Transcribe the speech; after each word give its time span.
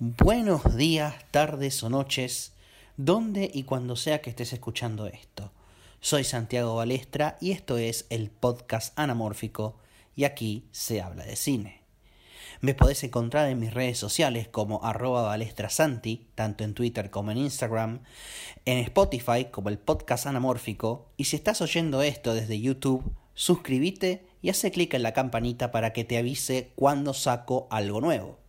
Buenos 0.00 0.76
días, 0.76 1.14
tardes 1.30 1.80
o 1.84 1.88
noches, 1.88 2.52
donde 2.96 3.48
y 3.54 3.62
cuando 3.62 3.94
sea 3.94 4.20
que 4.20 4.28
estés 4.28 4.52
escuchando 4.52 5.06
esto. 5.06 5.52
Soy 6.00 6.24
Santiago 6.24 6.74
Balestra 6.74 7.38
y 7.40 7.52
esto 7.52 7.78
es 7.78 8.06
el 8.10 8.28
podcast 8.30 8.98
anamórfico 8.98 9.76
y 10.16 10.24
aquí 10.24 10.64
se 10.72 11.00
habla 11.00 11.24
de 11.24 11.36
cine. 11.36 11.82
Me 12.60 12.74
podés 12.74 13.04
encontrar 13.04 13.48
en 13.48 13.60
mis 13.60 13.72
redes 13.72 13.96
sociales 13.96 14.48
como 14.48 14.82
arroba 14.82 15.22
balestrasanti, 15.22 16.26
tanto 16.34 16.64
en 16.64 16.74
Twitter 16.74 17.10
como 17.10 17.30
en 17.30 17.38
Instagram, 17.38 18.00
en 18.64 18.78
Spotify 18.78 19.44
como 19.52 19.68
el 19.68 19.78
podcast 19.78 20.26
anamórfico 20.26 21.06
y 21.16 21.26
si 21.26 21.36
estás 21.36 21.60
oyendo 21.60 22.02
esto 22.02 22.34
desde 22.34 22.60
YouTube, 22.60 23.12
suscríbete 23.34 24.26
y 24.42 24.48
hace 24.50 24.72
clic 24.72 24.92
en 24.94 25.04
la 25.04 25.12
campanita 25.12 25.70
para 25.70 25.92
que 25.92 26.02
te 26.02 26.18
avise 26.18 26.72
cuando 26.74 27.14
saco 27.14 27.68
algo 27.70 28.00
nuevo. 28.00 28.43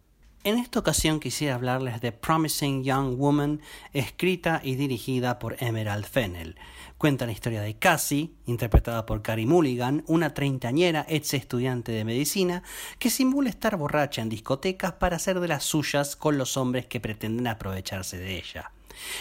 En 0.46 0.60
esta 0.60 0.78
ocasión 0.78 1.20
quisiera 1.20 1.56
hablarles 1.56 2.02
de 2.02 2.12
Promising 2.12 2.84
Young 2.84 3.18
Woman, 3.18 3.62
escrita 3.94 4.62
y 4.64 4.76
dirigida 4.76 5.40
por 5.40 5.56
Emerald 5.58 6.06
Fennell. 6.06 6.56
Cuenta 7.00 7.26
la 7.26 7.32
historia 7.32 7.62
de 7.62 7.80
Cassie, 7.80 8.30
interpretada 8.46 9.08
por 9.08 9.24
Carrie 9.24 9.48
Mulligan, 9.48 10.04
una 10.06 10.36
treintañera 10.36 11.04
ex 11.10 11.34
estudiante 11.34 11.92
de 11.94 12.06
medicina 12.06 12.62
que 13.00 13.10
simula 13.10 13.50
estar 13.50 13.76
borracha 13.76 14.22
en 14.22 14.30
discotecas 14.30 14.94
para 14.94 15.16
hacer 15.16 15.40
de 15.40 15.48
las 15.48 15.64
suyas 15.64 16.16
con 16.16 16.38
los 16.38 16.58
hombres 16.58 16.86
que 16.86 17.00
pretenden 17.00 17.48
aprovecharse 17.48 18.20
de 18.20 18.38
ella. 18.38 18.72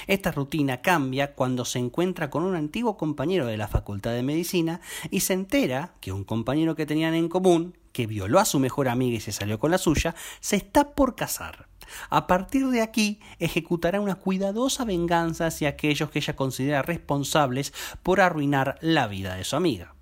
Esta 0.06 0.30
rutina 0.30 0.82
cambia 0.82 1.32
cuando 1.32 1.64
se 1.64 1.78
encuentra 1.78 2.28
con 2.28 2.42
un 2.42 2.54
antiguo 2.54 2.98
compañero 2.98 3.46
de 3.46 3.56
la 3.56 3.66
Facultad 3.66 4.12
de 4.12 4.22
Medicina 4.22 4.82
y 5.10 5.20
se 5.20 5.32
entera 5.32 5.94
que 6.02 6.12
un 6.12 6.24
compañero 6.24 6.76
que 6.76 6.84
tenían 6.84 7.14
en 7.14 7.30
común, 7.30 7.78
que 7.94 8.06
violó 8.06 8.40
a 8.40 8.44
su 8.44 8.58
mejor 8.58 8.88
amiga 8.88 9.16
y 9.16 9.20
se 9.20 9.32
salió 9.32 9.58
con 9.58 9.70
la 9.70 9.78
suya, 9.78 10.14
se 10.40 10.56
está 10.56 10.94
por 10.94 11.14
casar. 11.14 11.68
A 12.10 12.26
partir 12.26 12.66
de 12.68 12.82
aquí, 12.82 13.20
ejecutará 13.38 14.00
una 14.00 14.16
cuidadosa 14.16 14.84
venganza 14.84 15.46
hacia 15.46 15.70
aquellos 15.70 16.10
que 16.10 16.18
ella 16.18 16.36
considera 16.36 16.82
responsables 16.82 17.72
por 18.02 18.20
arruinar 18.20 18.76
la 18.80 19.06
vida 19.06 19.36
de 19.36 19.44
su 19.44 19.56
amiga. 19.56 19.94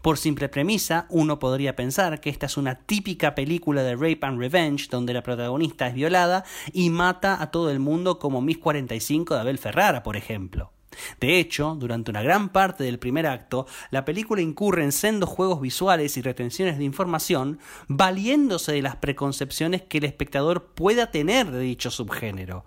Por 0.00 0.18
simple 0.18 0.48
premisa, 0.48 1.06
uno 1.08 1.38
podría 1.38 1.76
pensar 1.76 2.20
que 2.20 2.30
esta 2.30 2.46
es 2.46 2.56
una 2.56 2.74
típica 2.74 3.36
película 3.36 3.84
de 3.84 3.94
rape 3.94 4.18
and 4.22 4.40
revenge 4.40 4.88
donde 4.90 5.14
la 5.14 5.22
protagonista 5.22 5.86
es 5.86 5.94
violada 5.94 6.44
y 6.72 6.90
mata 6.90 7.40
a 7.40 7.52
todo 7.52 7.70
el 7.70 7.78
mundo 7.78 8.18
como 8.18 8.40
Miss 8.40 8.58
45 8.58 9.34
de 9.34 9.40
Abel 9.40 9.58
Ferrara, 9.58 10.02
por 10.02 10.16
ejemplo. 10.16 10.72
De 11.20 11.38
hecho, 11.38 11.76
durante 11.78 12.10
una 12.10 12.22
gran 12.22 12.50
parte 12.50 12.84
del 12.84 12.98
primer 12.98 13.26
acto, 13.26 13.66
la 13.90 14.04
película 14.04 14.42
incurre 14.42 14.84
en 14.84 14.92
sendos 14.92 15.28
juegos 15.28 15.60
visuales 15.60 16.16
y 16.16 16.22
retenciones 16.22 16.78
de 16.78 16.84
información, 16.84 17.58
valiéndose 17.88 18.72
de 18.72 18.82
las 18.82 18.96
preconcepciones 18.96 19.82
que 19.82 19.98
el 19.98 20.04
espectador 20.04 20.72
pueda 20.74 21.10
tener 21.10 21.50
de 21.50 21.60
dicho 21.60 21.90
subgénero. 21.90 22.64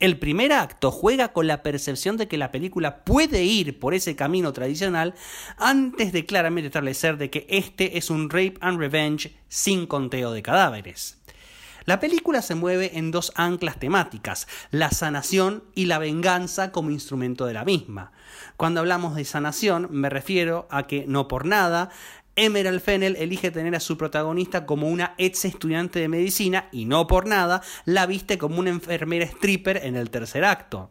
El 0.00 0.18
primer 0.18 0.52
acto 0.52 0.90
juega 0.90 1.32
con 1.32 1.46
la 1.46 1.62
percepción 1.62 2.16
de 2.16 2.28
que 2.28 2.38
la 2.38 2.50
película 2.50 3.04
puede 3.04 3.44
ir 3.44 3.78
por 3.78 3.94
ese 3.94 4.16
camino 4.16 4.52
tradicional 4.52 5.14
antes 5.56 6.12
de 6.12 6.26
claramente 6.26 6.68
establecer 6.68 7.16
de 7.16 7.30
que 7.30 7.46
este 7.48 7.98
es 7.98 8.10
un 8.10 8.30
rape 8.30 8.54
and 8.60 8.78
revenge 8.78 9.36
sin 9.48 9.86
conteo 9.86 10.32
de 10.32 10.42
cadáveres. 10.42 11.17
La 11.88 12.00
película 12.00 12.42
se 12.42 12.54
mueve 12.54 12.98
en 12.98 13.10
dos 13.10 13.32
anclas 13.34 13.78
temáticas, 13.78 14.46
la 14.70 14.90
sanación 14.90 15.64
y 15.74 15.86
la 15.86 15.98
venganza 15.98 16.70
como 16.70 16.90
instrumento 16.90 17.46
de 17.46 17.54
la 17.54 17.64
misma. 17.64 18.12
Cuando 18.58 18.80
hablamos 18.80 19.16
de 19.16 19.24
sanación 19.24 19.88
me 19.90 20.10
refiero 20.10 20.68
a 20.70 20.86
que 20.86 21.06
no 21.08 21.28
por 21.28 21.46
nada 21.46 21.88
Emerald 22.36 22.82
Fennel 22.82 23.16
elige 23.16 23.50
tener 23.50 23.74
a 23.74 23.80
su 23.80 23.96
protagonista 23.96 24.66
como 24.66 24.90
una 24.90 25.14
ex 25.16 25.46
estudiante 25.46 25.98
de 25.98 26.08
medicina 26.08 26.68
y 26.72 26.84
no 26.84 27.06
por 27.06 27.26
nada 27.26 27.62
la 27.86 28.04
viste 28.04 28.36
como 28.36 28.58
una 28.58 28.68
enfermera 28.68 29.24
stripper 29.24 29.78
en 29.78 29.96
el 29.96 30.10
tercer 30.10 30.44
acto. 30.44 30.90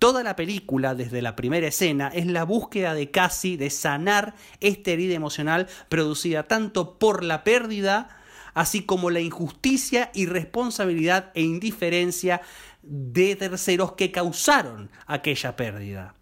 Toda 0.00 0.24
la 0.24 0.34
película, 0.34 0.96
desde 0.96 1.22
la 1.22 1.36
primera 1.36 1.68
escena, 1.68 2.08
es 2.08 2.26
la 2.26 2.42
búsqueda 2.42 2.94
de 2.94 3.12
Cassie 3.12 3.56
de 3.56 3.70
sanar 3.70 4.34
esta 4.58 4.90
herida 4.90 5.14
emocional 5.14 5.68
producida 5.88 6.42
tanto 6.42 6.98
por 6.98 7.22
la 7.22 7.44
pérdida 7.44 8.18
así 8.54 8.82
como 8.82 9.10
la 9.10 9.20
injusticia, 9.20 10.10
irresponsabilidad 10.14 11.30
e 11.34 11.42
indiferencia 11.42 12.40
de 12.82 13.36
terceros 13.36 13.92
que 13.92 14.10
causaron 14.10 14.90
aquella 15.06 15.56
pérdida. 15.56 16.14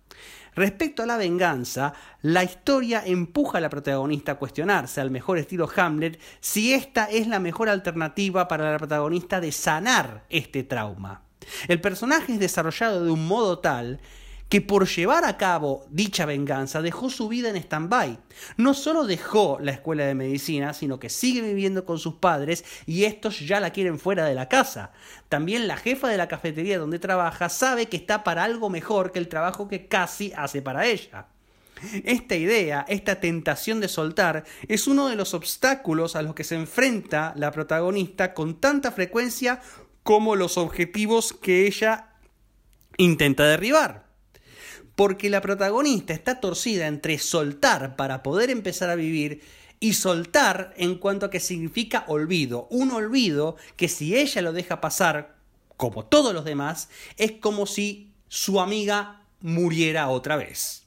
Respecto 0.55 1.03
a 1.03 1.07
la 1.07 1.17
venganza, 1.17 1.95
la 2.21 2.45
historia 2.45 3.03
empuja 3.07 3.59
a 3.59 3.61
la 3.61 3.71
protagonista 3.71 4.33
a 4.33 4.39
cuestionarse, 4.39 5.01
al 5.01 5.11
mejor 5.11 5.39
estilo 5.39 5.69
Hamlet, 5.75 6.21
si 6.41 6.75
esta 6.75 7.07
es 7.07 7.27
la 7.27 7.39
mejor 7.39 7.71
alternativa 7.71 8.49
para 8.49 8.71
la 8.71 8.79
protagonista 8.79 9.41
de 9.41 9.51
sanar 9.51 10.25
este 10.29 10.63
trauma. 10.63 11.23
El 11.69 11.81
personaje 11.81 12.35
es 12.35 12.39
desarrollado 12.39 13.05
de 13.05 13.11
un 13.11 13.27
modo 13.27 13.61
tal 13.61 14.01
que 14.53 14.61
por 14.61 14.87
llevar 14.87 15.25
a 15.25 15.39
cabo 15.39 15.87
dicha 15.89 16.27
venganza 16.27 16.83
dejó 16.83 17.09
su 17.09 17.27
vida 17.27 17.49
en 17.49 17.57
stand-by. 17.57 18.19
No 18.59 18.75
solo 18.75 19.07
dejó 19.07 19.57
la 19.63 19.73
escuela 19.73 20.05
de 20.05 20.15
medicina, 20.15 20.75
sino 20.75 21.01
que 21.01 21.09
sigue 21.09 21.41
viviendo 21.41 21.87
con 21.87 21.99
sus 21.99 22.17
padres 22.17 22.63
y 22.85 23.05
estos 23.05 23.41
ya 23.41 23.61
la 23.61 23.71
quieren 23.71 23.99
fuera 23.99 24.27
de 24.27 24.35
la 24.35 24.51
casa. 24.51 24.93
También 25.31 25.67
la 25.67 25.79
jefa 25.79 26.09
de 26.09 26.19
la 26.19 26.29
cafetería 26.29 26.79
donde 26.79 26.99
trabaja 26.99 27.49
sabe 27.49 27.87
que 27.87 27.97
está 27.97 28.25
para 28.25 28.45
algo 28.45 28.69
mejor 28.69 29.11
que 29.11 29.21
el 29.21 29.29
trabajo 29.29 29.69
que 29.69 29.89
casi 29.89 30.35
hace 30.37 30.61
para 30.61 30.85
ella. 30.85 31.29
Esta 32.05 32.37
idea, 32.37 32.85
esta 32.91 33.21
tentación 33.21 33.81
de 33.81 33.89
soltar, 33.89 34.45
es 34.69 34.87
uno 34.87 35.09
de 35.09 35.17
los 35.17 35.33
obstáculos 35.33 36.15
a 36.15 36.21
los 36.21 36.35
que 36.35 36.45
se 36.45 36.57
enfrenta 36.57 37.33
la 37.37 37.53
protagonista 37.53 38.35
con 38.35 38.61
tanta 38.61 38.93
frecuencia 38.93 39.63
como 40.03 40.37
los 40.37 40.59
objetivos 40.59 41.33
que 41.33 41.67
ella 41.67 42.11
intenta 42.99 43.47
derribar 43.47 44.12
porque 45.03 45.31
la 45.31 45.41
protagonista 45.41 46.13
está 46.13 46.39
torcida 46.39 46.87
entre 46.87 47.19
soltar 47.19 47.97
para 47.97 48.23
poder 48.23 48.51
empezar 48.51 48.89
a 48.89 48.95
vivir 48.95 49.43
y 49.81 49.95
soltar 49.95 50.73
en 50.77 50.95
cuanto 50.95 51.27
a 51.27 51.31
que 51.31 51.41
significa 51.41 52.05
olvido. 52.07 52.69
Un 52.71 52.93
olvido 52.93 53.57
que 53.75 53.89
si 53.89 54.17
ella 54.17 54.43
lo 54.43 54.53
deja 54.53 54.81
pasar, 54.81 55.35
como 55.77 56.05
todos 56.05 56.33
los 56.33 56.45
demás, 56.45 56.89
es 57.17 57.33
como 57.33 57.67
si 57.67 58.13
su 58.29 58.61
amiga 58.61 59.23
muriera 59.41 60.09
otra 60.09 60.37
vez. 60.37 60.82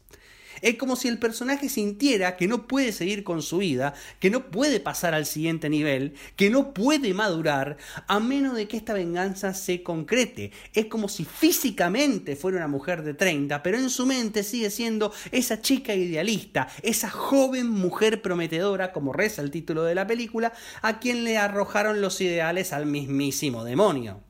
Es 0.61 0.75
como 0.75 0.95
si 0.95 1.07
el 1.07 1.19
personaje 1.19 1.69
sintiera 1.69 2.37
que 2.37 2.47
no 2.47 2.67
puede 2.67 2.91
seguir 2.91 3.23
con 3.23 3.41
su 3.41 3.59
vida, 3.59 3.93
que 4.19 4.29
no 4.29 4.51
puede 4.51 4.79
pasar 4.79 5.13
al 5.13 5.25
siguiente 5.25 5.69
nivel, 5.69 6.13
que 6.35 6.49
no 6.49 6.73
puede 6.73 7.13
madurar, 7.13 7.77
a 8.07 8.19
menos 8.19 8.55
de 8.55 8.67
que 8.67 8.77
esta 8.77 8.93
venganza 8.93 9.53
se 9.53 9.83
concrete. 9.83 10.51
Es 10.73 10.87
como 10.87 11.07
si 11.07 11.25
físicamente 11.25 12.35
fuera 12.35 12.57
una 12.57 12.67
mujer 12.67 13.03
de 13.03 13.13
30, 13.13 13.63
pero 13.63 13.77
en 13.77 13.89
su 13.89 14.05
mente 14.05 14.43
sigue 14.43 14.69
siendo 14.69 15.13
esa 15.31 15.61
chica 15.61 15.93
idealista, 15.93 16.67
esa 16.81 17.09
joven 17.09 17.69
mujer 17.69 18.21
prometedora, 18.21 18.91
como 18.91 19.13
reza 19.13 19.41
el 19.41 19.51
título 19.51 19.83
de 19.83 19.95
la 19.95 20.07
película, 20.07 20.53
a 20.81 20.99
quien 20.99 21.23
le 21.23 21.37
arrojaron 21.37 22.01
los 22.01 22.19
ideales 22.21 22.73
al 22.73 22.85
mismísimo 22.85 23.63
demonio. 23.63 24.24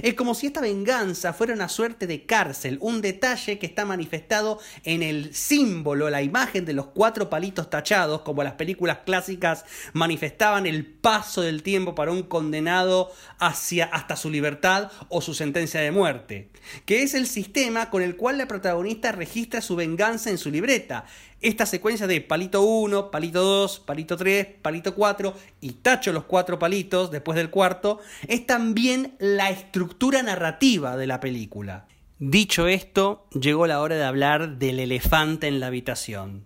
Es 0.00 0.14
como 0.14 0.34
si 0.34 0.46
esta 0.46 0.62
venganza 0.62 1.34
fuera 1.34 1.52
una 1.52 1.68
suerte 1.68 2.06
de 2.06 2.24
cárcel, 2.24 2.78
un 2.80 3.02
detalle 3.02 3.58
que 3.58 3.66
está 3.66 3.84
manifestado 3.84 4.58
en 4.84 5.02
el 5.02 5.34
símbolo, 5.34 6.08
la 6.08 6.22
imagen 6.22 6.64
de 6.64 6.72
los 6.72 6.86
cuatro 6.86 7.28
palitos 7.28 7.68
tachados, 7.68 8.22
como 8.22 8.42
las 8.42 8.54
películas 8.54 9.00
clásicas 9.04 9.66
manifestaban 9.92 10.66
el 10.66 10.86
paso 10.86 11.42
del 11.42 11.62
tiempo 11.62 11.94
para 11.94 12.12
un 12.12 12.22
condenado 12.22 13.12
hacia 13.38 13.84
hasta 13.84 14.16
su 14.16 14.30
libertad 14.30 14.90
o 15.08 15.20
su 15.20 15.34
sentencia 15.34 15.80
de 15.80 15.90
muerte, 15.90 16.48
que 16.86 17.02
es 17.02 17.12
el 17.12 17.26
sistema 17.26 17.90
con 17.90 18.02
el 18.02 18.16
cual 18.16 18.38
la 18.38 18.48
protagonista 18.48 19.12
registra 19.12 19.60
su 19.60 19.76
venganza 19.76 20.30
en 20.30 20.38
su 20.38 20.50
libreta 20.50 21.04
esta 21.42 21.66
secuencia 21.66 22.06
de 22.06 22.20
palito 22.20 22.62
1, 22.62 23.10
palito 23.10 23.42
2, 23.42 23.80
palito 23.80 24.16
3, 24.16 24.46
palito 24.62 24.94
4 24.94 25.34
y 25.60 25.72
tacho 25.72 26.12
los 26.12 26.24
cuatro 26.24 26.58
palitos 26.58 27.10
después 27.10 27.36
del 27.36 27.50
cuarto, 27.50 27.98
es 28.28 28.46
también 28.46 29.16
la 29.18 29.50
estructura 29.50 30.22
narrativa 30.22 30.96
de 30.96 31.06
la 31.06 31.20
película. 31.20 31.86
Dicho 32.18 32.68
esto, 32.68 33.26
llegó 33.32 33.66
la 33.66 33.80
hora 33.80 33.96
de 33.96 34.04
hablar 34.04 34.58
del 34.58 34.78
elefante 34.78 35.48
en 35.48 35.58
la 35.58 35.66
habitación 35.66 36.44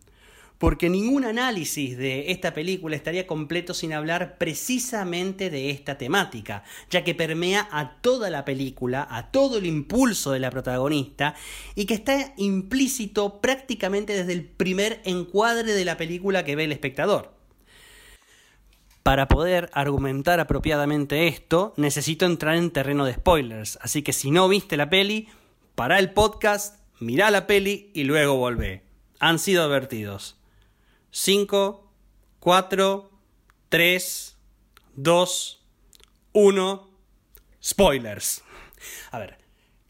porque 0.59 0.89
ningún 0.89 1.25
análisis 1.25 1.99
de 1.99 2.31
esta 2.31 2.55
película 2.55 2.97
estaría 2.97 3.27
completo 3.27 3.75
sin 3.75 3.93
hablar 3.93 4.39
precisamente 4.39 5.51
de 5.51 5.71
esta 5.71 5.99
temática, 5.99 6.65
ya 6.91 7.05
que 7.05 7.15
permea 7.15 7.69
a 7.71 8.01
toda 8.01 8.31
la 8.31 8.45
película, 8.45 9.07
a 9.11 9.31
todo 9.31 9.59
el 9.59 9.67
impulso 9.67 10.33
de 10.33 10.41
la 10.41 10.51
protagonista, 10.51 11.35
y 11.75 11.85
que 11.85 11.95
está 11.95 12.33
implícito 12.37 13.41
prácticamente 13.41 14.15
desde 14.15 14.33
el 14.33 14.45
primer 14.45 15.01
encuadre 15.05 15.73
de 15.73 15.85
la 15.85 15.97
película 15.97 16.45
que 16.45 16.57
ve 16.57 16.65
el 16.65 16.73
espectador. 16.73 17.35
Para 19.03 19.29
poder 19.29 19.71
argumentar 19.73 20.41
apropiadamente 20.41 21.29
esto, 21.29 21.75
necesito 21.77 22.27
entrar 22.27 22.57
en 22.57 22.73
terreno 22.73 23.05
de 23.05 23.15
spoilers, 23.15 23.79
así 23.81 24.03
que 24.03 24.13
si 24.13 24.31
no 24.33 24.49
viste 24.49 24.77
la 24.77 24.91
peli, 24.91 25.29
para 25.77 25.99
el 25.99 26.11
podcast, 26.11 26.81
mirá 26.99 27.31
la 27.31 27.47
peli 27.47 27.91
y 27.95 28.05
luego 28.05 28.37
volvé. 28.37 28.83
Han 29.21 29.39
sido 29.39 29.63
advertidos. 29.63 30.37
5, 31.11 31.93
4, 32.41 33.11
3, 33.69 34.37
2, 34.97 35.65
1, 36.33 36.91
Spoilers. 37.63 38.43
A 39.11 39.19
ver, 39.19 39.39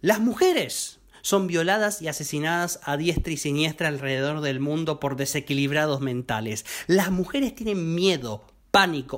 las 0.00 0.20
mujeres 0.20 1.00
son 1.22 1.48
violadas 1.48 2.00
y 2.00 2.08
asesinadas 2.08 2.78
a 2.84 2.96
diestra 2.96 3.32
y 3.32 3.36
siniestra 3.36 3.88
alrededor 3.88 4.40
del 4.40 4.60
mundo 4.60 5.00
por 5.00 5.16
desequilibrados 5.16 6.00
mentales. 6.00 6.64
Las 6.86 7.10
mujeres 7.10 7.54
tienen 7.54 7.94
miedo, 7.94 8.44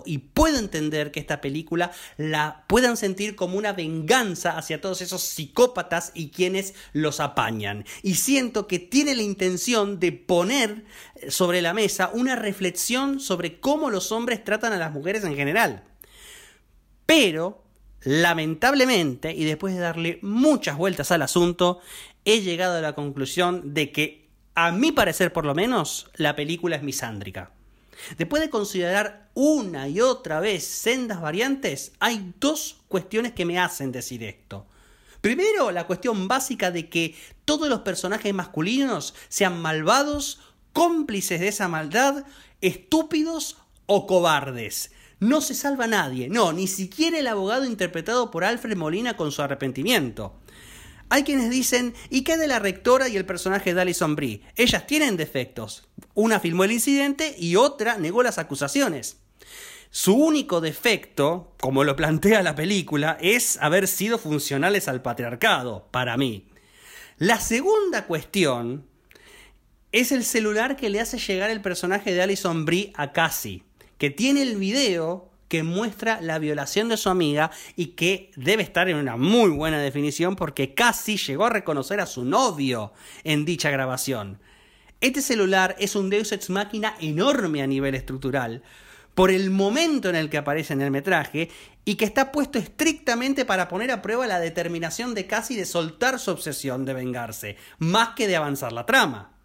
y 0.04 0.18
puedo 0.18 0.56
entender 0.56 1.10
que 1.10 1.18
esta 1.18 1.40
película 1.40 1.90
la 2.16 2.64
puedan 2.68 2.96
sentir 2.96 3.34
como 3.34 3.58
una 3.58 3.72
venganza 3.72 4.56
hacia 4.56 4.80
todos 4.80 5.00
esos 5.00 5.22
psicópatas 5.22 6.12
y 6.14 6.30
quienes 6.30 6.74
los 6.92 7.18
apañan. 7.18 7.84
Y 8.04 8.14
siento 8.14 8.68
que 8.68 8.78
tiene 8.78 9.16
la 9.16 9.22
intención 9.22 9.98
de 9.98 10.12
poner 10.12 10.84
sobre 11.28 11.60
la 11.60 11.74
mesa 11.74 12.10
una 12.14 12.36
reflexión 12.36 13.18
sobre 13.18 13.58
cómo 13.58 13.90
los 13.90 14.12
hombres 14.12 14.44
tratan 14.44 14.72
a 14.72 14.78
las 14.78 14.92
mujeres 14.92 15.24
en 15.24 15.34
general. 15.34 15.82
Pero, 17.04 17.64
lamentablemente, 18.02 19.32
y 19.32 19.44
después 19.44 19.74
de 19.74 19.80
darle 19.80 20.20
muchas 20.22 20.76
vueltas 20.76 21.10
al 21.10 21.22
asunto, 21.22 21.80
he 22.24 22.42
llegado 22.42 22.78
a 22.78 22.80
la 22.80 22.94
conclusión 22.94 23.74
de 23.74 23.90
que, 23.90 24.28
a 24.54 24.70
mi 24.70 24.92
parecer 24.92 25.32
por 25.32 25.44
lo 25.44 25.54
menos, 25.54 26.10
la 26.14 26.36
película 26.36 26.76
es 26.76 26.82
misándrica. 26.84 27.57
Después 28.16 28.42
de 28.42 28.50
considerar 28.50 29.30
una 29.34 29.88
y 29.88 30.00
otra 30.00 30.40
vez 30.40 30.64
sendas 30.64 31.20
variantes, 31.20 31.92
hay 32.00 32.32
dos 32.40 32.78
cuestiones 32.88 33.32
que 33.32 33.44
me 33.44 33.58
hacen 33.58 33.92
decir 33.92 34.22
esto. 34.24 34.66
Primero, 35.20 35.72
la 35.72 35.86
cuestión 35.86 36.28
básica 36.28 36.70
de 36.70 36.88
que 36.88 37.16
todos 37.44 37.68
los 37.68 37.80
personajes 37.80 38.32
masculinos 38.32 39.14
sean 39.28 39.60
malvados, 39.60 40.40
cómplices 40.72 41.40
de 41.40 41.48
esa 41.48 41.68
maldad, 41.68 42.24
estúpidos 42.60 43.56
o 43.86 44.06
cobardes. 44.06 44.92
No 45.20 45.40
se 45.40 45.54
salva 45.54 45.88
nadie, 45.88 46.28
no, 46.28 46.52
ni 46.52 46.68
siquiera 46.68 47.18
el 47.18 47.26
abogado 47.26 47.64
interpretado 47.64 48.30
por 48.30 48.44
Alfred 48.44 48.76
Molina 48.76 49.16
con 49.16 49.32
su 49.32 49.42
arrepentimiento. 49.42 50.34
Hay 51.10 51.22
quienes 51.22 51.48
dicen, 51.50 51.94
¿y 52.10 52.22
qué 52.22 52.36
de 52.36 52.48
la 52.48 52.58
rectora 52.58 53.08
y 53.08 53.16
el 53.16 53.24
personaje 53.24 53.72
de 53.72 53.80
Alison 53.80 54.14
Brie? 54.14 54.42
Ellas 54.56 54.86
tienen 54.86 55.16
defectos. 55.16 55.88
Una 56.14 56.38
filmó 56.38 56.64
el 56.64 56.72
incidente 56.72 57.34
y 57.38 57.56
otra 57.56 57.96
negó 57.96 58.22
las 58.22 58.38
acusaciones. 58.38 59.18
Su 59.90 60.14
único 60.14 60.60
defecto, 60.60 61.54
como 61.60 61.82
lo 61.82 61.96
plantea 61.96 62.42
la 62.42 62.54
película, 62.54 63.16
es 63.22 63.56
haber 63.62 63.88
sido 63.88 64.18
funcionales 64.18 64.86
al 64.86 65.00
patriarcado, 65.00 65.88
para 65.90 66.18
mí. 66.18 66.48
La 67.16 67.40
segunda 67.40 68.06
cuestión 68.06 68.86
es 69.92 70.12
el 70.12 70.24
celular 70.24 70.76
que 70.76 70.90
le 70.90 71.00
hace 71.00 71.18
llegar 71.18 71.48
el 71.48 71.62
personaje 71.62 72.12
de 72.12 72.20
Alison 72.20 72.66
Brie 72.66 72.92
a 72.96 73.12
Cassie, 73.12 73.64
que 73.96 74.10
tiene 74.10 74.42
el 74.42 74.56
video 74.56 75.30
que 75.48 75.62
muestra 75.62 76.20
la 76.20 76.38
violación 76.38 76.88
de 76.88 76.96
su 76.96 77.08
amiga 77.08 77.50
y 77.74 77.88
que 77.88 78.30
debe 78.36 78.62
estar 78.62 78.88
en 78.88 78.96
una 78.96 79.16
muy 79.16 79.50
buena 79.50 79.78
definición 79.80 80.36
porque 80.36 80.74
casi 80.74 81.16
llegó 81.16 81.46
a 81.46 81.50
reconocer 81.50 82.00
a 82.00 82.06
su 82.06 82.24
novio 82.24 82.92
en 83.24 83.44
dicha 83.44 83.70
grabación. 83.70 84.38
Este 85.00 85.22
celular 85.22 85.76
es 85.78 85.96
un 85.96 86.10
Deus 86.10 86.32
Ex 86.32 86.50
Máquina 86.50 86.94
enorme 87.00 87.62
a 87.62 87.66
nivel 87.66 87.94
estructural, 87.94 88.62
por 89.14 89.30
el 89.30 89.50
momento 89.50 90.08
en 90.08 90.16
el 90.16 90.30
que 90.30 90.38
aparece 90.38 90.74
en 90.74 90.80
el 90.80 90.92
metraje 90.92 91.50
y 91.84 91.96
que 91.96 92.04
está 92.04 92.30
puesto 92.30 92.58
estrictamente 92.58 93.44
para 93.44 93.68
poner 93.68 93.90
a 93.90 94.02
prueba 94.02 94.26
la 94.28 94.38
determinación 94.38 95.14
de 95.14 95.26
Cassie 95.26 95.56
de 95.56 95.66
soltar 95.66 96.20
su 96.20 96.30
obsesión 96.30 96.84
de 96.84 96.94
vengarse, 96.94 97.56
más 97.78 98.10
que 98.10 98.28
de 98.28 98.36
avanzar 98.36 98.72
la 98.72 98.86
trama 98.86 99.37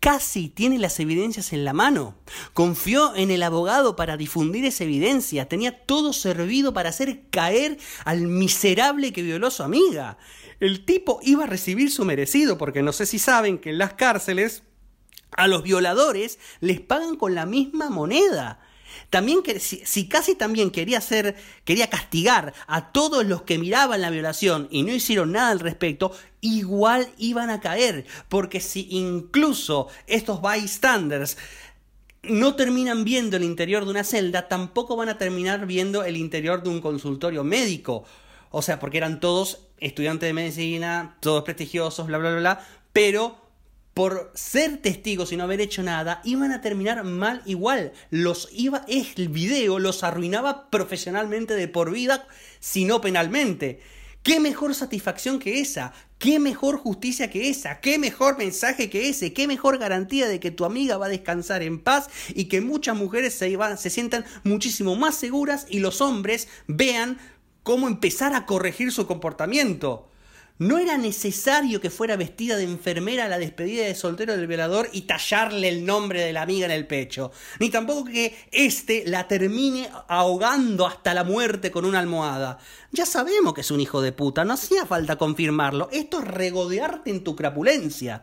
casi 0.00 0.48
tiene 0.48 0.78
las 0.78 0.98
evidencias 0.98 1.52
en 1.52 1.64
la 1.64 1.72
mano. 1.72 2.16
Confió 2.54 3.14
en 3.14 3.30
el 3.30 3.42
abogado 3.42 3.96
para 3.96 4.16
difundir 4.16 4.64
esa 4.64 4.84
evidencia. 4.84 5.48
Tenía 5.48 5.84
todo 5.84 6.12
servido 6.12 6.72
para 6.72 6.88
hacer 6.88 7.28
caer 7.30 7.78
al 8.04 8.22
miserable 8.22 9.12
que 9.12 9.22
violó 9.22 9.48
a 9.48 9.52
su 9.52 9.62
amiga. 9.62 10.18
El 10.58 10.84
tipo 10.84 11.20
iba 11.22 11.44
a 11.44 11.46
recibir 11.46 11.90
su 11.90 12.04
merecido, 12.04 12.58
porque 12.58 12.82
no 12.82 12.92
sé 12.92 13.06
si 13.06 13.18
saben 13.18 13.58
que 13.58 13.70
en 13.70 13.78
las 13.78 13.94
cárceles 13.94 14.62
a 15.36 15.46
los 15.46 15.62
violadores 15.62 16.38
les 16.60 16.80
pagan 16.80 17.16
con 17.16 17.34
la 17.34 17.46
misma 17.46 17.90
moneda. 17.90 18.60
También 19.10 19.42
si, 19.58 20.08
casi 20.08 20.34
también 20.34 20.70
quería 20.70 20.98
hacer, 20.98 21.36
quería 21.64 21.88
castigar 21.88 22.52
a 22.66 22.92
todos 22.92 23.24
los 23.26 23.42
que 23.42 23.58
miraban 23.58 24.00
la 24.00 24.10
violación 24.10 24.68
y 24.70 24.82
no 24.82 24.92
hicieron 24.92 25.32
nada 25.32 25.50
al 25.50 25.60
respecto, 25.60 26.12
igual 26.40 27.08
iban 27.18 27.50
a 27.50 27.60
caer, 27.60 28.06
porque 28.28 28.60
si 28.60 28.86
incluso 28.90 29.88
estos 30.06 30.40
bystanders 30.42 31.36
no 32.22 32.54
terminan 32.54 33.04
viendo 33.04 33.36
el 33.36 33.44
interior 33.44 33.84
de 33.84 33.90
una 33.90 34.04
celda, 34.04 34.48
tampoco 34.48 34.96
van 34.96 35.08
a 35.08 35.18
terminar 35.18 35.66
viendo 35.66 36.04
el 36.04 36.16
interior 36.16 36.62
de 36.62 36.68
un 36.68 36.80
consultorio 36.80 37.44
médico. 37.44 38.04
O 38.50 38.62
sea, 38.62 38.78
porque 38.80 38.98
eran 38.98 39.20
todos 39.20 39.68
estudiantes 39.78 40.28
de 40.28 40.34
medicina, 40.34 41.16
todos 41.20 41.44
prestigiosos, 41.44 42.06
bla, 42.06 42.18
bla, 42.18 42.30
bla, 42.30 42.40
bla, 42.40 42.66
pero 42.92 43.49
por 43.94 44.30
ser 44.34 44.78
testigos 44.78 45.32
y 45.32 45.36
no 45.36 45.44
haber 45.44 45.60
hecho 45.60 45.82
nada, 45.82 46.20
iban 46.24 46.52
a 46.52 46.60
terminar 46.60 47.02
mal 47.04 47.42
igual. 47.44 47.92
Los 48.10 48.48
iba, 48.52 48.84
el 48.88 49.28
video 49.28 49.78
los 49.78 50.04
arruinaba 50.04 50.70
profesionalmente 50.70 51.54
de 51.54 51.68
por 51.68 51.90
vida, 51.90 52.26
si 52.60 52.84
no 52.84 53.00
penalmente. 53.00 53.80
¿Qué 54.22 54.38
mejor 54.38 54.74
satisfacción 54.74 55.38
que 55.38 55.60
esa? 55.60 55.94
¿Qué 56.18 56.38
mejor 56.38 56.76
justicia 56.76 57.30
que 57.30 57.48
esa? 57.48 57.80
¿Qué 57.80 57.98
mejor 57.98 58.36
mensaje 58.36 58.90
que 58.90 59.08
ese? 59.08 59.32
¿Qué 59.32 59.46
mejor 59.46 59.78
garantía 59.78 60.28
de 60.28 60.38
que 60.38 60.50
tu 60.50 60.66
amiga 60.66 60.98
va 60.98 61.06
a 61.06 61.10
descansar 61.10 61.62
en 61.62 61.80
paz 61.80 62.10
y 62.34 62.44
que 62.44 62.60
muchas 62.60 62.96
mujeres 62.96 63.32
se, 63.32 63.56
se 63.78 63.90
sientan 63.90 64.26
muchísimo 64.44 64.94
más 64.94 65.14
seguras 65.14 65.66
y 65.70 65.78
los 65.78 66.02
hombres 66.02 66.48
vean 66.66 67.18
cómo 67.62 67.88
empezar 67.88 68.34
a 68.34 68.44
corregir 68.44 68.92
su 68.92 69.06
comportamiento? 69.06 70.09
No 70.60 70.76
era 70.76 70.98
necesario 70.98 71.80
que 71.80 71.88
fuera 71.88 72.16
vestida 72.16 72.58
de 72.58 72.64
enfermera 72.64 73.24
a 73.24 73.28
la 73.28 73.38
despedida 73.38 73.86
de 73.86 73.94
soltero 73.94 74.36
del 74.36 74.46
violador 74.46 74.90
y 74.92 75.02
tallarle 75.02 75.70
el 75.70 75.86
nombre 75.86 76.20
de 76.20 76.34
la 76.34 76.42
amiga 76.42 76.66
en 76.66 76.72
el 76.72 76.86
pecho. 76.86 77.32
Ni 77.60 77.70
tampoco 77.70 78.04
que 78.04 78.36
éste 78.52 79.04
la 79.06 79.26
termine 79.26 79.88
ahogando 80.06 80.86
hasta 80.86 81.14
la 81.14 81.24
muerte 81.24 81.70
con 81.70 81.86
una 81.86 81.98
almohada. 81.98 82.58
Ya 82.92 83.06
sabemos 83.06 83.54
que 83.54 83.62
es 83.62 83.70
un 83.70 83.80
hijo 83.80 84.02
de 84.02 84.12
puta, 84.12 84.44
no 84.44 84.52
hacía 84.52 84.84
falta 84.84 85.16
confirmarlo. 85.16 85.88
Esto 85.92 86.18
es 86.18 86.28
regodearte 86.28 87.08
en 87.08 87.24
tu 87.24 87.34
crapulencia. 87.34 88.22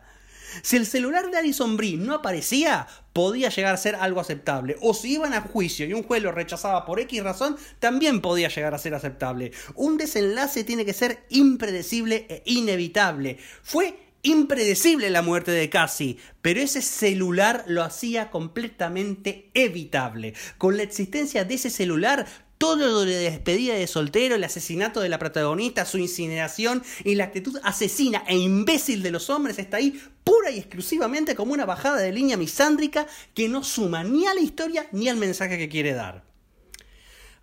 Si 0.62 0.76
el 0.76 0.86
celular 0.86 1.30
de 1.30 1.38
Alison 1.38 1.76
Brie 1.76 1.96
no 1.96 2.14
aparecía, 2.14 2.86
podía 3.12 3.48
llegar 3.48 3.74
a 3.74 3.78
ser 3.78 3.94
algo 3.96 4.20
aceptable. 4.20 4.76
O 4.80 4.94
si 4.94 5.14
iban 5.14 5.34
a 5.34 5.40
juicio 5.40 5.86
y 5.86 5.92
un 5.92 6.02
juez 6.02 6.22
lo 6.22 6.32
rechazaba 6.32 6.84
por 6.84 7.00
X 7.00 7.22
razón, 7.22 7.56
también 7.78 8.20
podía 8.20 8.48
llegar 8.48 8.74
a 8.74 8.78
ser 8.78 8.94
aceptable. 8.94 9.52
Un 9.74 9.96
desenlace 9.96 10.64
tiene 10.64 10.84
que 10.84 10.92
ser 10.92 11.24
impredecible 11.30 12.26
e 12.28 12.42
inevitable. 12.46 13.38
Fue 13.62 14.08
impredecible 14.22 15.10
la 15.10 15.22
muerte 15.22 15.50
de 15.52 15.70
Cassie, 15.70 16.18
pero 16.42 16.60
ese 16.60 16.82
celular 16.82 17.64
lo 17.66 17.82
hacía 17.82 18.30
completamente 18.30 19.50
evitable. 19.54 20.34
Con 20.58 20.76
la 20.76 20.82
existencia 20.82 21.44
de 21.44 21.54
ese 21.54 21.70
celular, 21.70 22.26
todo 22.58 22.76
lo 22.76 23.00
de 23.04 23.16
despedida 23.16 23.74
de 23.74 23.86
soltero, 23.86 24.34
el 24.34 24.44
asesinato 24.44 25.00
de 25.00 25.08
la 25.08 25.18
protagonista, 25.18 25.84
su 25.84 25.98
incineración 25.98 26.82
y 27.04 27.14
la 27.14 27.24
actitud 27.24 27.58
asesina 27.62 28.24
e 28.26 28.36
imbécil 28.36 29.02
de 29.02 29.12
los 29.12 29.30
hombres 29.30 29.58
está 29.58 29.78
ahí 29.78 30.00
pura 30.24 30.50
y 30.50 30.58
exclusivamente 30.58 31.34
como 31.34 31.52
una 31.52 31.64
bajada 31.64 31.98
de 31.98 32.12
línea 32.12 32.36
misándrica 32.36 33.06
que 33.32 33.48
no 33.48 33.64
suma 33.64 34.04
ni 34.04 34.26
a 34.26 34.34
la 34.34 34.40
historia 34.40 34.88
ni 34.92 35.08
al 35.08 35.16
mensaje 35.16 35.56
que 35.56 35.68
quiere 35.68 35.94
dar. 35.94 36.24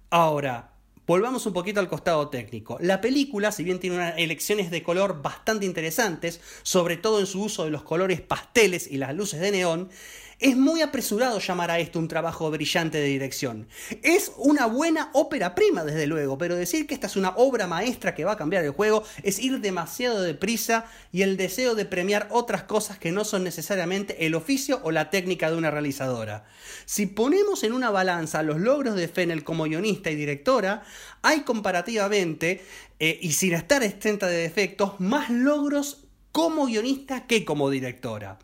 Ahora, 0.10 0.76
Volvamos 1.08 1.46
un 1.46 1.54
poquito 1.54 1.80
al 1.80 1.88
costado 1.88 2.30
técnico. 2.30 2.80
La 2.82 3.00
película, 3.00 3.52
si 3.52 3.64
bien 3.64 3.80
tiene 3.80 3.98
unas 3.98 4.18
elecciones 4.18 4.72
de 4.72 4.82
color 4.82 5.22
bastante 5.22 5.68
interesantes, 5.68 6.42
sobre 6.64 6.98
todo 6.98 7.20
en 7.20 7.28
su 7.28 7.44
uso 7.44 7.64
de 7.64 7.70
los 7.70 7.84
colores 7.84 8.22
pasteles 8.22 8.88
y 8.90 8.98
las 8.98 9.14
luces 9.14 9.40
de 9.40 9.52
neón, 9.52 9.90
es 10.40 10.58
muy 10.58 10.82
apresurado 10.82 11.40
llamar 11.40 11.72
a 11.72 11.80
esto 11.80 12.00
un 12.00 12.08
trabajo 12.08 12.50
brillante 12.52 12.98
de 12.98 13.06
dirección. 13.06 13.68
Es 14.04 14.32
una 14.38 14.66
buena 14.66 15.10
ópera 15.14 15.56
prima, 15.56 15.84
desde 15.84 16.08
luego, 16.08 16.38
pero 16.38 16.56
decir 16.56 16.88
que 16.88 16.94
esta 16.94 17.08
es 17.08 17.16
una 17.16 17.30
obra 17.38 17.68
maestra 17.68 18.16
que 18.16 18.26
va 18.26 18.34
a 18.34 18.38
cambiar 18.38 18.64
el 18.64 18.72
juego 18.72 19.04
es 19.24 19.40
ir 19.40 19.60
demasiado 19.62 20.22
deprisa 20.22 20.86
y 21.12 21.22
el 21.22 21.38
deseo 21.38 21.76
de 21.76 21.86
premiar 21.86 22.28
otras 22.32 22.64
cosas 22.64 22.98
que 22.98 23.12
no 23.12 23.24
son 23.24 23.44
necesariamente 23.44 24.26
el 24.26 24.36
oficio 24.36 24.82
o 24.84 24.92
la 24.92 25.10
técnica 25.10 25.50
de 25.50 25.58
una 25.58 25.72
realizadora. 25.72 26.46
Si 26.86 27.06
ponemos 27.06 27.64
en 27.64 27.74
una 27.74 27.90
balanza 27.90 28.44
los 28.44 28.60
logros 28.60 28.96
de 28.96 29.08
Fennel 29.08 29.44
como 29.44 29.64
guionista 29.64 30.12
y 30.12 30.16
directora, 30.16 30.84
hay 31.22 31.42
comparativamente, 31.42 32.64
eh, 33.00 33.20
y 33.22 33.32
sin 33.34 33.54
estar 33.54 33.84
exenta 33.84 34.28
de 34.28 34.38
defectos, 34.38 35.00
más 35.00 35.30
logros 35.30 36.06
como 36.32 36.66
guionista 36.66 37.28
que 37.28 37.46
como 37.46 37.70
directora. 37.70 38.40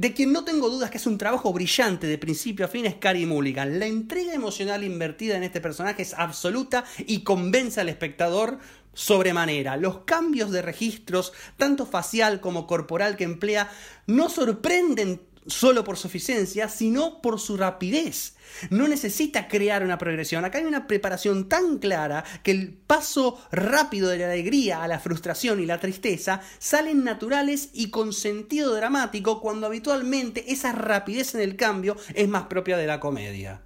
De 0.00 0.14
quien 0.14 0.32
no 0.32 0.44
tengo 0.44 0.70
dudas 0.70 0.90
que 0.90 0.96
es 0.96 1.06
un 1.06 1.18
trabajo 1.18 1.52
brillante 1.52 2.06
de 2.06 2.16
principio 2.16 2.64
a 2.64 2.68
fin 2.68 2.86
es 2.86 2.94
Carrie 2.94 3.26
Mulligan. 3.26 3.78
La 3.78 3.84
entrega 3.84 4.32
emocional 4.32 4.82
invertida 4.82 5.36
en 5.36 5.42
este 5.42 5.60
personaje 5.60 6.00
es 6.00 6.14
absoluta 6.14 6.86
y 7.06 7.22
convence 7.22 7.82
al 7.82 7.90
espectador 7.90 8.60
sobremanera. 8.94 9.76
Los 9.76 9.98
cambios 10.06 10.52
de 10.52 10.62
registros, 10.62 11.34
tanto 11.58 11.84
facial 11.84 12.40
como 12.40 12.66
corporal 12.66 13.18
que 13.18 13.24
emplea, 13.24 13.70
no 14.06 14.30
sorprenden 14.30 15.20
solo 15.50 15.84
por 15.84 15.96
su 15.96 16.08
eficiencia, 16.08 16.68
sino 16.68 17.20
por 17.20 17.40
su 17.40 17.56
rapidez. 17.56 18.34
No 18.70 18.88
necesita 18.88 19.48
crear 19.48 19.84
una 19.84 19.98
progresión. 19.98 20.44
Acá 20.44 20.58
hay 20.58 20.64
una 20.64 20.86
preparación 20.86 21.48
tan 21.48 21.78
clara 21.78 22.24
que 22.42 22.50
el 22.50 22.72
paso 22.72 23.40
rápido 23.52 24.08
de 24.08 24.18
la 24.18 24.26
alegría 24.26 24.82
a 24.82 24.88
la 24.88 24.98
frustración 24.98 25.60
y 25.60 25.66
la 25.66 25.80
tristeza 25.80 26.40
salen 26.58 27.04
naturales 27.04 27.70
y 27.72 27.90
con 27.90 28.12
sentido 28.12 28.74
dramático 28.74 29.40
cuando 29.40 29.66
habitualmente 29.66 30.52
esa 30.52 30.72
rapidez 30.72 31.34
en 31.34 31.40
el 31.42 31.56
cambio 31.56 31.96
es 32.14 32.28
más 32.28 32.44
propia 32.44 32.76
de 32.76 32.86
la 32.86 33.00
comedia. 33.00 33.62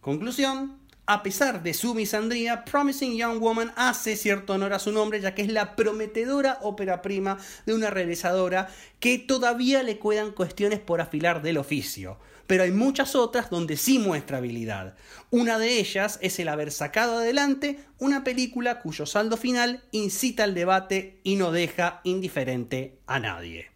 Conclusión, 0.00 0.78
a 1.06 1.22
pesar 1.22 1.62
de 1.62 1.72
su 1.72 1.94
misandría, 1.94 2.64
Promising 2.64 3.16
Young 3.16 3.38
Woman 3.38 3.72
hace 3.76 4.16
cierto 4.16 4.54
honor 4.54 4.72
a 4.72 4.80
su 4.80 4.90
nombre, 4.90 5.20
ya 5.20 5.34
que 5.34 5.42
es 5.42 5.52
la 5.52 5.76
prometedora 5.76 6.58
ópera 6.62 7.00
prima 7.00 7.38
de 7.64 7.74
una 7.74 7.90
realizadora 7.90 8.68
que 8.98 9.18
todavía 9.18 9.84
le 9.84 10.00
quedan 10.00 10.32
cuestiones 10.32 10.80
por 10.80 11.00
afilar 11.00 11.42
del 11.42 11.58
oficio. 11.58 12.18
Pero 12.48 12.64
hay 12.64 12.72
muchas 12.72 13.14
otras 13.14 13.50
donde 13.50 13.76
sí 13.76 14.00
muestra 14.00 14.38
habilidad. 14.38 14.96
Una 15.30 15.58
de 15.58 15.78
ellas 15.78 16.18
es 16.22 16.38
el 16.40 16.48
haber 16.48 16.72
sacado 16.72 17.18
adelante 17.18 17.78
una 17.98 18.24
película 18.24 18.80
cuyo 18.80 19.06
saldo 19.06 19.36
final 19.36 19.84
incita 19.92 20.44
al 20.44 20.54
debate 20.54 21.20
y 21.22 21.36
no 21.36 21.52
deja 21.52 22.00
indiferente 22.02 22.98
a 23.06 23.20
nadie. 23.20 23.70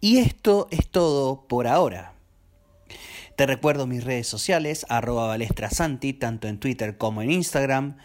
Y 0.00 0.18
esto 0.18 0.68
es 0.70 0.88
todo 0.88 1.46
por 1.48 1.66
ahora. 1.66 2.15
Te 3.36 3.44
recuerdo 3.44 3.86
mis 3.86 4.02
redes 4.02 4.26
sociales, 4.26 4.86
arroba 4.88 5.26
balestrasanti, 5.26 6.14
tanto 6.14 6.48
en 6.48 6.58
Twitter 6.58 6.96
como 6.96 7.20
en 7.20 7.30
Instagram, 7.30 7.98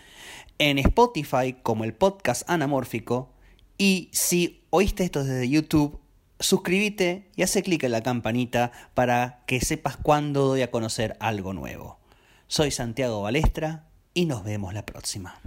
en 0.57 0.77
Spotify 0.77 1.55
como 1.63 1.85
el 1.85 1.93
podcast 1.93 2.43
anamórfico. 2.49 3.31
Y 3.77 4.09
si 4.11 4.65
oíste 4.71 5.05
esto 5.05 5.23
desde 5.23 5.47
YouTube, 5.47 6.01
suscríbete 6.41 7.29
y 7.37 7.43
hace 7.43 7.63
clic 7.63 7.81
en 7.83 7.93
la 7.93 8.03
campanita 8.03 8.73
para 8.93 9.43
que 9.47 9.61
sepas 9.61 9.95
cuándo 9.95 10.47
doy 10.47 10.63
a 10.63 10.71
conocer 10.71 11.15
algo 11.21 11.53
nuevo. 11.53 11.97
Soy 12.47 12.69
Santiago 12.69 13.21
Balestra 13.21 13.87
y 14.13 14.25
nos 14.25 14.43
vemos 14.43 14.73
la 14.73 14.85
próxima. 14.85 15.39